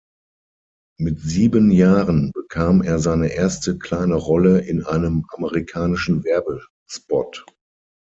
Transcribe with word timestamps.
Mit 0.97 1.19
sieben 1.19 1.69
Jahren 1.69 2.31
bekam 2.31 2.81
er 2.81 2.97
seine 2.97 3.27
erste 3.33 3.77
kleine 3.77 4.15
Rolle 4.15 4.61
in 4.61 4.83
einem 4.83 5.27
amerikanischen 5.29 6.23
Werbespot. 6.23 7.45